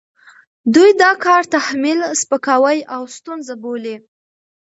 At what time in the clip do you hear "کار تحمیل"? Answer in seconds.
1.25-1.99